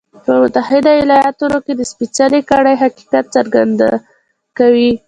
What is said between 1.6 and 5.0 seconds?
کې د سپېڅلې کړۍ حقیقت څرګندونه کوي.